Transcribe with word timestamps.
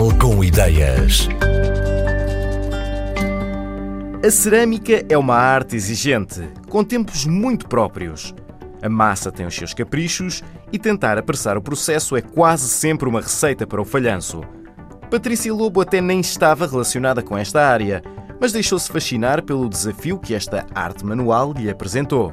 Portugal 0.00 0.18
com 0.18 0.42
ideias. 0.42 1.28
A 4.24 4.30
cerâmica 4.30 5.04
é 5.06 5.18
uma 5.18 5.36
arte 5.36 5.76
exigente, 5.76 6.40
com 6.70 6.82
tempos 6.82 7.26
muito 7.26 7.68
próprios. 7.68 8.34
A 8.82 8.88
massa 8.88 9.30
tem 9.30 9.44
os 9.44 9.54
seus 9.54 9.74
caprichos 9.74 10.42
e 10.72 10.78
tentar 10.78 11.18
apressar 11.18 11.58
o 11.58 11.62
processo 11.62 12.16
é 12.16 12.22
quase 12.22 12.66
sempre 12.68 13.06
uma 13.06 13.20
receita 13.20 13.66
para 13.66 13.80
o 13.80 13.84
falhanço. 13.84 14.40
Patrícia 15.10 15.52
Lobo 15.52 15.82
até 15.82 16.00
nem 16.00 16.20
estava 16.20 16.66
relacionada 16.66 17.22
com 17.22 17.36
esta 17.36 17.68
área, 17.68 18.02
mas 18.40 18.52
deixou-se 18.52 18.90
fascinar 18.90 19.42
pelo 19.42 19.68
desafio 19.68 20.18
que 20.18 20.34
esta 20.34 20.66
arte 20.74 21.04
manual 21.04 21.52
lhe 21.52 21.68
apresentou. 21.68 22.32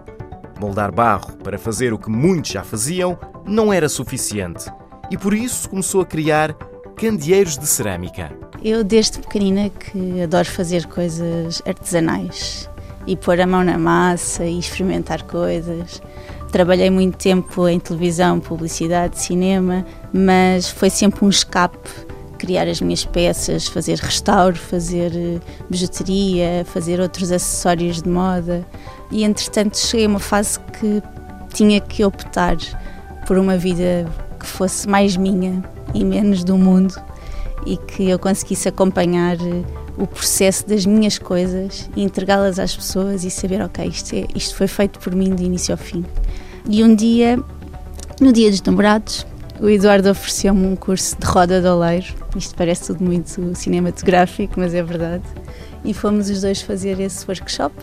Moldar 0.57 0.93
barro 0.93 1.35
para 1.43 1.59
fazer 1.59 1.91
o 1.91 1.99
que 1.99 2.09
muitos 2.09 2.51
já 2.51 2.63
faziam 2.63 3.19
não 3.45 3.73
era 3.73 3.89
suficiente 3.89 4.71
e 5.09 5.17
por 5.17 5.33
isso 5.33 5.69
começou 5.69 6.01
a 6.01 6.05
criar 6.05 6.55
candeeiros 6.97 7.57
de 7.57 7.67
cerâmica. 7.67 8.31
Eu, 8.63 8.83
desde 8.83 9.19
pequenina, 9.19 9.69
que 9.69 10.21
adoro 10.21 10.47
fazer 10.47 10.87
coisas 10.87 11.61
artesanais 11.65 12.67
e 13.05 13.15
pôr 13.15 13.39
a 13.39 13.45
mão 13.45 13.63
na 13.63 13.77
massa 13.77 14.43
e 14.43 14.57
experimentar 14.57 15.23
coisas. 15.23 16.01
Trabalhei 16.51 16.89
muito 16.89 17.15
tempo 17.15 17.67
em 17.67 17.79
televisão, 17.79 18.39
publicidade, 18.39 19.19
cinema, 19.19 19.85
mas 20.11 20.69
foi 20.69 20.89
sempre 20.89 21.23
um 21.23 21.29
escape 21.29 21.89
criar 22.39 22.67
as 22.67 22.81
minhas 22.81 23.03
peças, 23.03 23.67
fazer 23.67 23.97
restauro, 23.97 24.55
fazer 24.55 25.11
eh, 25.15 25.39
bijuteria, 25.69 26.63
fazer 26.65 26.99
outros 26.99 27.31
acessórios 27.31 28.01
de 28.01 28.09
moda. 28.09 28.65
E 29.11 29.23
entretanto 29.23 29.77
cheguei 29.77 30.05
a 30.05 30.09
uma 30.09 30.19
fase 30.19 30.59
que 30.59 31.01
tinha 31.53 31.81
que 31.81 32.03
optar 32.03 32.55
por 33.25 33.37
uma 33.37 33.57
vida 33.57 34.07
que 34.39 34.45
fosse 34.45 34.87
mais 34.87 35.17
minha 35.17 35.63
e 35.93 36.03
menos 36.03 36.43
do 36.43 36.57
mundo 36.57 36.95
e 37.65 37.77
que 37.77 38.09
eu 38.09 38.17
conseguisse 38.17 38.69
acompanhar 38.69 39.35
eh, 39.35 39.63
o 39.97 40.05
processo 40.05 40.67
das 40.67 40.85
minhas 40.85 41.17
coisas 41.17 41.89
e 41.95 42.03
entregá-las 42.03 42.59
às 42.59 42.75
pessoas 42.75 43.23
e 43.23 43.31
saber, 43.31 43.61
ok, 43.61 43.85
isto, 43.85 44.15
é, 44.15 44.25
isto 44.35 44.55
foi 44.55 44.67
feito 44.67 44.99
por 44.99 45.13
mim 45.13 45.35
de 45.35 45.43
início 45.43 45.73
ao 45.73 45.77
fim. 45.77 46.05
E 46.69 46.83
um 46.83 46.95
dia, 46.95 47.37
no 48.21 48.31
dia 48.31 48.49
dos 48.49 48.61
namorados, 48.61 49.25
o 49.59 49.67
Eduardo 49.67 50.09
ofereceu-me 50.09 50.67
um 50.67 50.75
curso 50.75 51.17
de 51.19 51.25
roda 51.25 51.59
de 51.59 51.67
oleiro. 51.67 52.13
Isto 52.35 52.55
parece 52.55 52.87
tudo 52.87 53.03
muito 53.03 53.55
cinematográfico, 53.55 54.53
mas 54.57 54.73
é 54.73 54.83
verdade. 54.83 55.23
E 55.83 55.93
fomos 55.93 56.29
os 56.29 56.41
dois 56.41 56.61
fazer 56.61 56.99
esse 56.99 57.25
workshop. 57.27 57.73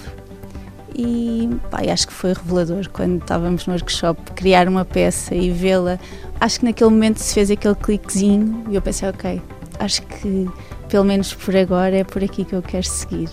E 0.95 1.51
acho 1.93 2.07
que 2.07 2.13
foi 2.13 2.33
revelador 2.33 2.89
quando 2.91 3.21
estávamos 3.21 3.67
no 3.67 3.73
workshop 3.73 4.21
criar 4.33 4.69
uma 4.69 4.85
peça 4.85 5.35
e 5.35 5.51
vê-la. 5.51 5.99
Acho 6.41 6.61
que 6.61 6.67
naquele 6.67 6.91
momento 6.91 7.19
se 7.19 7.35
fez 7.35 7.51
aquele 7.51 7.75
cliquezinho 7.75 8.65
e 8.71 8.77
eu 8.77 8.83
pensei, 8.83 9.09
ok, 9.09 9.43
acho 9.81 10.03
que 10.03 10.49
pelo 10.89 11.05
menos 11.05 11.35
por 11.35 11.57
agora 11.57 11.97
é 11.97 12.05
por 12.05 12.23
aqui 12.23 12.45
que 12.45 12.55
eu 12.55 12.63
quero 12.63 12.87
seguir. 12.87 13.29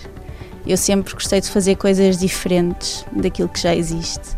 Eu 0.66 0.78
sempre 0.78 1.14
gostei 1.14 1.42
de 1.42 1.50
fazer 1.50 1.76
coisas 1.76 2.18
diferentes 2.18 3.06
daquilo 3.12 3.50
que 3.50 3.60
já 3.60 3.76
existe. 3.76 4.36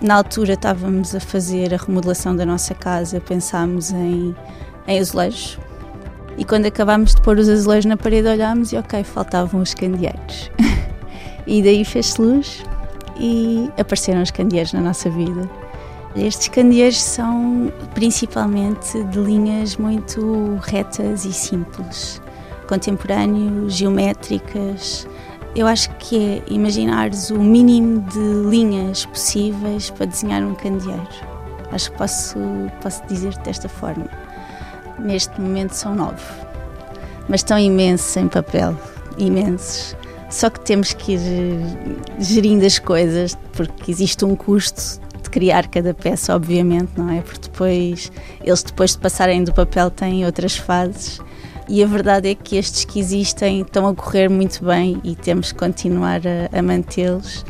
Na 0.00 0.16
altura 0.16 0.54
estávamos 0.54 1.14
a 1.14 1.20
fazer 1.20 1.72
a 1.72 1.76
remodelação 1.76 2.34
da 2.34 2.44
nossa 2.44 2.74
casa, 2.74 3.20
pensámos 3.20 3.90
em, 3.90 4.34
em 4.86 4.98
azulejos. 4.98 5.58
E 6.36 6.44
quando 6.44 6.66
acabámos 6.66 7.14
de 7.14 7.22
pôr 7.22 7.38
os 7.38 7.48
azulejos 7.48 7.86
na 7.86 7.96
parede, 7.96 8.28
olhámos 8.28 8.72
e, 8.72 8.76
ok, 8.76 9.04
faltavam 9.04 9.62
os 9.62 9.72
candeeiros. 9.72 10.50
e 11.46 11.62
daí 11.62 11.84
fez-se 11.84 12.20
luz 12.20 12.62
e 13.18 13.70
apareceram 13.78 14.22
os 14.22 14.30
candeeiros 14.30 14.72
na 14.72 14.80
nossa 14.80 15.08
vida. 15.10 15.48
Estes 16.16 16.48
candeeiros 16.48 17.02
são 17.02 17.72
principalmente 17.94 19.02
de 19.04 19.18
linhas 19.18 19.76
muito 19.76 20.58
retas 20.62 21.24
e 21.24 21.32
simples, 21.32 22.22
contemporâneos, 22.68 23.74
geométricas, 23.74 25.06
eu 25.56 25.68
acho 25.68 25.88
que 25.98 26.18
é 26.18 26.42
imaginares 26.52 27.30
o 27.30 27.38
mínimo 27.38 28.00
de 28.00 28.48
linhas 28.50 29.06
possíveis 29.06 29.88
para 29.88 30.06
desenhar 30.06 30.42
um 30.42 30.52
candeeiro. 30.52 31.06
Acho 31.70 31.92
que 31.92 31.98
posso, 31.98 32.38
posso 32.82 33.06
dizer 33.06 33.36
desta 33.38 33.68
forma. 33.68 34.06
Neste 34.98 35.40
momento 35.40 35.70
são 35.72 35.94
nove, 35.94 36.24
mas 37.28 37.40
estão 37.40 37.56
imensos 37.56 38.16
em 38.16 38.26
papel 38.26 38.76
imensos. 39.16 39.96
Só 40.34 40.50
que 40.50 40.58
temos 40.58 40.92
que 40.92 41.12
ir 41.12 41.20
eh, 41.20 41.96
gerindo 42.18 42.66
as 42.66 42.80
coisas, 42.80 43.38
porque 43.52 43.88
existe 43.88 44.24
um 44.24 44.34
custo 44.34 45.00
de 45.22 45.30
criar 45.30 45.68
cada 45.68 45.94
peça, 45.94 46.34
obviamente, 46.34 46.90
não 46.96 47.08
é? 47.08 47.20
Porque 47.20 47.42
depois, 47.42 48.10
eles 48.42 48.62
depois 48.64 48.90
de 48.90 48.98
passarem 48.98 49.44
do 49.44 49.54
papel 49.54 49.92
têm 49.92 50.26
outras 50.26 50.56
fases 50.56 51.20
e 51.68 51.84
a 51.84 51.86
verdade 51.86 52.30
é 52.30 52.34
que 52.34 52.56
estes 52.56 52.84
que 52.84 52.98
existem 52.98 53.60
estão 53.60 53.86
a 53.86 53.94
correr 53.94 54.28
muito 54.28 54.64
bem 54.64 55.00
e 55.04 55.14
temos 55.14 55.52
que 55.52 55.58
continuar 55.60 56.20
a, 56.26 56.58
a 56.58 56.60
mantê-los. 56.60 57.46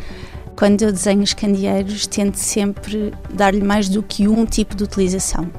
Quando 0.54 0.82
eu 0.82 0.92
desenho 0.92 1.22
os 1.22 1.32
candeeiros, 1.32 2.06
tento 2.06 2.36
sempre 2.36 3.14
dar-lhe 3.32 3.62
mais 3.62 3.88
do 3.88 4.02
que 4.02 4.28
um 4.28 4.44
tipo 4.44 4.76
de 4.76 4.84
utilização. 4.84 5.50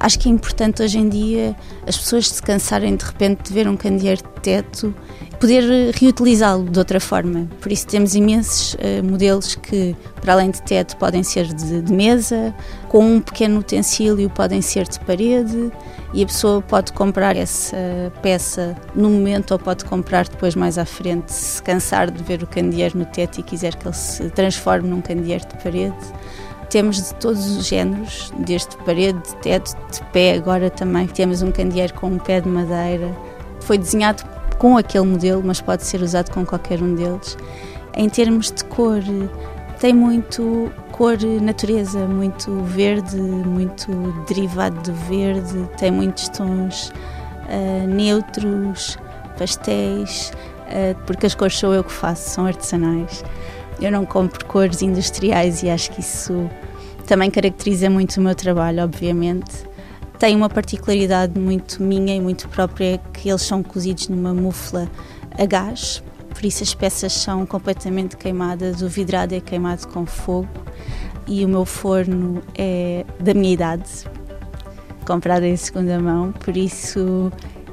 Acho 0.00 0.18
que 0.18 0.30
é 0.30 0.32
importante 0.32 0.82
hoje 0.82 0.98
em 0.98 1.10
dia 1.10 1.54
as 1.86 1.96
pessoas 1.98 2.26
se 2.26 2.42
cansarem 2.42 2.96
de 2.96 3.04
repente 3.04 3.42
de 3.42 3.52
ver 3.52 3.68
um 3.68 3.76
candeeiro 3.76 4.22
de 4.22 4.40
teto 4.40 4.94
poder 5.38 5.94
reutilizá-lo 5.94 6.68
de 6.68 6.78
outra 6.78 7.00
forma. 7.00 7.48
Por 7.60 7.72
isso 7.72 7.86
temos 7.86 8.14
imensos 8.14 8.74
uh, 8.74 9.02
modelos 9.02 9.54
que, 9.54 9.96
para 10.20 10.34
além 10.34 10.50
de 10.50 10.60
teto, 10.62 10.96
podem 10.98 11.22
ser 11.22 11.46
de, 11.46 11.80
de, 11.80 11.92
mesa, 11.92 12.54
com 12.88 13.16
um 13.16 13.20
pequeno 13.20 13.60
utensílio 13.60 14.28
podem 14.30 14.60
ser 14.60 14.86
de 14.86 15.00
parede 15.00 15.72
e 16.12 16.22
a 16.22 16.26
pessoa 16.26 16.60
pode 16.60 16.92
comprar 16.92 17.36
essa 17.36 17.76
peça 18.22 18.76
no 18.94 19.08
momento 19.08 19.52
ou 19.52 19.58
pode 19.58 19.84
comprar 19.86 20.28
depois 20.28 20.54
mais 20.54 20.76
à 20.76 20.84
frente, 20.84 21.32
se 21.32 21.62
cansar 21.62 22.10
de 22.10 22.22
ver 22.22 22.42
o 22.42 22.46
candeeiro 22.46 22.98
no 22.98 23.06
teto 23.06 23.40
e 23.40 23.42
quiser 23.42 23.74
que 23.76 23.86
ele 23.86 23.94
se 23.94 24.28
transforme 24.30 24.88
num 24.88 25.00
candeeiro 25.00 25.46
de 25.46 25.62
parede. 25.62 25.96
Temos 26.70 27.02
de 27.02 27.14
todos 27.16 27.56
os 27.56 27.66
géneros, 27.66 28.32
desde 28.38 28.76
parede, 28.78 29.18
de 29.18 29.36
teto, 29.38 29.76
de 29.90 30.00
pé, 30.12 30.34
agora 30.34 30.70
também 30.70 31.06
temos 31.08 31.42
um 31.42 31.50
candeeiro 31.50 31.92
com 31.94 32.06
um 32.06 32.18
pé 32.18 32.40
de 32.40 32.48
madeira. 32.48 33.10
Foi 33.60 33.76
desenhado 33.76 34.22
com 34.56 34.76
aquele 34.76 35.04
modelo, 35.04 35.42
mas 35.44 35.60
pode 35.60 35.84
ser 35.84 36.00
usado 36.00 36.30
com 36.30 36.46
qualquer 36.46 36.80
um 36.80 36.94
deles. 36.94 37.36
Em 37.96 38.08
termos 38.08 38.52
de 38.52 38.64
cor, 38.66 39.02
tem 39.80 39.92
muito 39.92 40.70
cor 40.92 41.16
natureza, 41.42 42.06
muito 42.06 42.62
verde, 42.62 43.16
muito 43.16 43.90
derivado 44.28 44.78
do 44.82 44.92
verde, 44.92 45.68
tem 45.76 45.90
muitos 45.90 46.28
tons 46.28 46.92
uh, 47.48 47.86
neutros, 47.88 48.96
pastéis, 49.36 50.30
uh, 50.66 50.94
porque 51.06 51.26
as 51.26 51.34
cores 51.34 51.58
sou 51.58 51.74
eu 51.74 51.82
que 51.82 51.90
faço, 51.90 52.30
são 52.30 52.46
artesanais. 52.46 53.24
Eu 53.80 53.90
não 53.90 54.04
compro 54.04 54.44
cores 54.44 54.82
industriais 54.82 55.62
e 55.62 55.70
acho 55.70 55.90
que 55.90 56.00
isso 56.00 56.48
também 57.06 57.30
caracteriza 57.30 57.88
muito 57.88 58.18
o 58.18 58.20
meu 58.20 58.34
trabalho, 58.34 58.84
obviamente 58.84 59.70
tem 60.20 60.36
uma 60.36 60.50
particularidade 60.50 61.40
muito 61.40 61.82
minha 61.82 62.14
e 62.14 62.20
muito 62.20 62.46
própria 62.50 63.00
que 63.10 63.30
eles 63.30 63.40
são 63.40 63.62
cozidos 63.62 64.08
numa 64.08 64.34
mufla 64.34 64.86
a 65.30 65.46
gás, 65.46 66.02
por 66.28 66.44
isso 66.44 66.62
as 66.62 66.74
peças 66.74 67.14
são 67.14 67.46
completamente 67.46 68.18
queimadas, 68.18 68.82
o 68.82 68.88
vidrado 68.88 69.34
é 69.34 69.40
queimado 69.40 69.88
com 69.88 70.04
fogo 70.04 70.46
e 71.26 71.42
o 71.42 71.48
meu 71.48 71.64
forno 71.64 72.42
é 72.54 73.06
da 73.18 73.32
minha 73.32 73.54
idade, 73.54 73.88
comprado 75.06 75.44
em 75.44 75.56
segunda 75.56 75.98
mão, 75.98 76.32
por 76.32 76.54
isso 76.54 77.32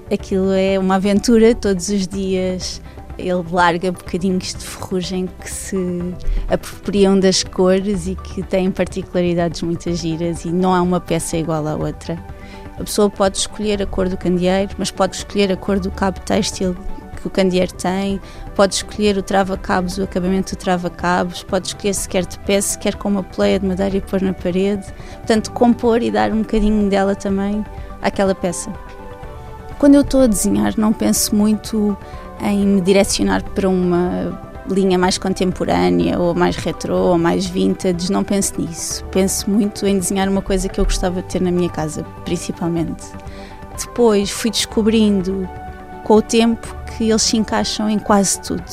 aquilo 0.09 0.53
é 0.53 0.79
uma 0.79 0.95
aventura 0.95 1.53
todos 1.53 1.89
os 1.89 2.07
dias. 2.07 2.81
Ele 3.17 3.43
larga 3.51 3.91
bocadinhos 3.91 4.53
de 4.53 4.65
ferrugem 4.65 5.27
que 5.39 5.49
se 5.49 5.77
apropriam 6.49 7.19
das 7.19 7.43
cores 7.43 8.07
e 8.07 8.15
que 8.15 8.43
têm 8.43 8.69
particularidades 8.71 9.61
muito 9.61 9.91
giras 9.93 10.45
e 10.45 10.51
não 10.51 10.73
há 10.73 10.81
uma 10.81 10.99
peça 10.99 11.37
igual 11.37 11.67
à 11.67 11.75
outra. 11.75 12.17
A 12.79 12.83
pessoa 12.83 13.09
pode 13.09 13.37
escolher 13.37 13.81
a 13.81 13.87
cor 13.87 14.07
do 14.07 14.15
candeeiro, 14.15 14.75
mas 14.77 14.91
pode 14.91 15.15
escolher 15.15 15.51
a 15.51 15.57
cor 15.57 15.79
do 15.79 15.89
cabo 15.89 16.19
têxtil 16.19 16.75
que 17.17 17.27
o 17.27 17.29
candeeiro 17.29 17.73
tem, 17.73 18.21
pode 18.55 18.75
escolher 18.75 19.17
o 19.17 19.23
trava-cabos, 19.23 19.97
o 19.97 20.03
acabamento 20.03 20.55
do 20.55 20.59
trava-cabos, 20.59 21.43
pode 21.43 21.67
escolher 21.67 21.93
se 21.93 22.07
quer 22.07 22.25
de 22.25 22.37
pé, 22.39 22.61
se 22.61 22.77
quer 22.77 22.95
com 22.95 23.09
uma 23.09 23.23
pleia 23.23 23.59
de 23.59 23.65
madeira 23.65 23.97
e 23.97 24.01
pôr 24.01 24.21
na 24.21 24.33
parede. 24.33 24.85
Portanto, 25.17 25.51
compor 25.51 26.01
e 26.01 26.11
dar 26.11 26.31
um 26.31 26.39
bocadinho 26.41 26.89
dela 26.89 27.15
também 27.15 27.65
àquela 28.01 28.35
peça. 28.35 28.71
Quando 29.79 29.93
eu 29.93 30.01
estou 30.01 30.21
a 30.21 30.27
desenhar, 30.27 30.73
não 30.75 30.91
penso 30.91 31.35
muito 31.35 31.95
em 32.41 32.65
me 32.65 32.81
direcionar 32.81 33.43
para 33.43 33.69
uma 33.69 34.39
linha 34.69 34.97
mais 34.97 35.17
contemporânea 35.17 36.19
ou 36.19 36.33
mais 36.33 36.55
retrô 36.55 37.11
ou 37.11 37.17
mais 37.17 37.45
vintage, 37.45 38.11
não 38.11 38.23
penso 38.23 38.59
nisso. 38.59 39.05
Penso 39.11 39.49
muito 39.49 39.85
em 39.85 39.99
desenhar 39.99 40.27
uma 40.27 40.41
coisa 40.41 40.67
que 40.67 40.79
eu 40.79 40.83
gostava 40.83 41.21
de 41.21 41.27
ter 41.27 41.41
na 41.41 41.51
minha 41.51 41.69
casa, 41.69 42.03
principalmente. 42.25 43.05
Depois 43.77 44.31
fui 44.31 44.49
descobrindo 44.49 45.47
com 46.03 46.15
o 46.15 46.21
tempo 46.21 46.75
que 46.97 47.09
eles 47.09 47.21
se 47.21 47.37
encaixam 47.37 47.87
em 47.87 47.99
quase 47.99 48.41
tudo. 48.41 48.63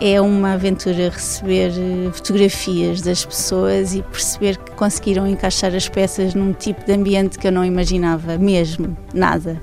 É 0.00 0.20
uma 0.20 0.54
aventura 0.54 1.10
receber 1.10 1.70
eh, 1.70 2.10
fotografias 2.12 3.00
das 3.00 3.24
pessoas 3.24 3.94
e 3.94 4.02
perceber 4.02 4.58
que 4.58 4.72
conseguiram 4.72 5.26
encaixar 5.26 5.72
as 5.72 5.88
peças 5.88 6.34
num 6.34 6.52
tipo 6.52 6.84
de 6.84 6.92
ambiente 6.92 7.38
que 7.38 7.46
eu 7.46 7.52
não 7.52 7.64
imaginava, 7.64 8.36
mesmo, 8.36 8.96
nada. 9.14 9.62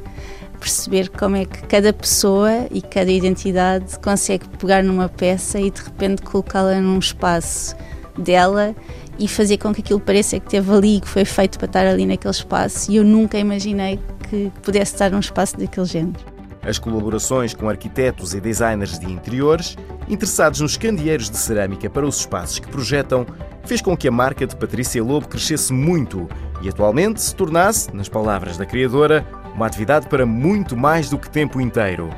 Perceber 0.62 1.10
como 1.10 1.36
é 1.36 1.44
que 1.44 1.64
cada 1.64 1.92
pessoa 1.92 2.68
e 2.70 2.82
cada 2.82 3.12
identidade 3.12 3.98
consegue 4.00 4.48
pegar 4.60 4.84
numa 4.84 5.10
peça 5.10 5.60
e 5.60 5.72
de 5.72 5.82
repente 5.82 6.22
colocá-la 6.22 6.80
num 6.80 7.00
espaço 7.00 7.76
dela 8.18 8.76
e 9.18 9.28
fazer 9.28 9.58
com 9.58 9.74
que 9.74 9.82
aquilo 9.82 10.00
pareça 10.00 10.40
que 10.40 10.48
teve 10.48 10.72
ali, 10.72 11.02
que 11.02 11.08
foi 11.08 11.26
feito 11.26 11.58
para 11.58 11.66
estar 11.66 11.88
ali 11.88 12.06
naquele 12.06 12.34
espaço 12.34 12.92
e 12.92 12.98
eu 12.98 13.04
nunca 13.04 13.40
imaginei 13.40 14.00
que 14.30 14.52
pudesse 14.62 14.94
estar 14.94 15.10
num 15.10 15.20
espaço 15.20 15.58
daquele 15.58 15.88
género. 15.88 16.20
As 16.64 16.78
colaborações 16.78 17.56
com 17.56 17.68
arquitetos 17.68 18.36
e 18.36 18.40
designers 18.40 19.00
de 19.00 19.12
interiores, 19.12 19.76
interessados 20.08 20.62
nos 20.62 20.78
candeeiros 20.78 21.28
de 21.28 21.38
cerâmica 21.38 21.90
para 21.90 22.06
os 22.06 22.20
espaços 22.20 22.60
que 22.60 22.68
projetam, 22.68 23.26
fez 23.66 23.82
com 23.82 23.98
que 23.98 24.08
a 24.08 24.12
marca 24.12 24.46
de 24.46 24.56
Patrícia 24.56 25.04
Lobo 25.04 25.28
crescesse 25.28 25.74
muito 25.74 26.30
e 26.62 26.70
atualmente 26.70 27.20
se 27.20 27.36
tornasse, 27.36 27.94
nas 27.96 28.08
palavras 28.08 28.58
da 28.58 28.66
criadora, 28.66 29.26
uma 29.56 29.66
atividade 29.68 30.08
para 30.08 30.26
muito 30.26 30.76
mais 30.76 31.10
do 31.10 31.18
que 31.18 31.30
tempo 31.30 31.60
inteiro. 31.60 32.10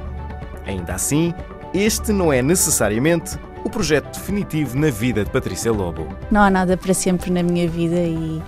Ainda 0.65 0.93
assim, 0.93 1.33
este 1.73 2.11
não 2.11 2.31
é 2.31 2.41
necessariamente 2.41 3.37
o 3.63 3.69
projeto 3.69 4.13
definitivo 4.13 4.77
na 4.77 4.89
vida 4.89 5.23
de 5.23 5.29
Patrícia 5.29 5.71
Lobo. 5.71 6.07
Não 6.29 6.41
há 6.41 6.49
nada 6.49 6.77
para 6.77 6.93
sempre 6.93 7.31
na 7.31 7.41
minha 7.41 7.67
vida 7.67 7.95
e 7.95 8.41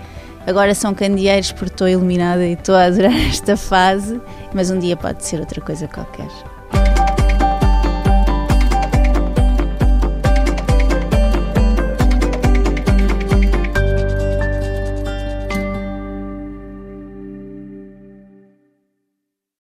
agora 0.45 0.75
são 0.75 0.93
candeeiros 0.93 1.51
porque 1.51 1.73
estou 1.73 1.87
iluminada 1.87 2.45
e 2.45 2.53
estou 2.53 2.75
a 2.75 2.85
adorar 2.85 3.15
esta 3.27 3.57
fase, 3.57 4.21
mas 4.53 4.69
um 4.69 4.79
dia 4.79 4.95
pode 4.95 5.25
ser 5.25 5.39
outra 5.39 5.61
coisa 5.61 5.87
qualquer. 5.87 6.54